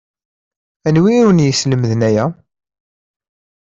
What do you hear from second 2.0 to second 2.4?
aya?